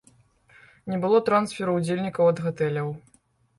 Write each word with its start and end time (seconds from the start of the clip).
Не 0.91 0.97
было 1.03 1.19
трансферу 1.27 1.77
ўдзельнікаў 1.77 2.33
ад 2.33 2.43
гатэляў. 2.49 2.93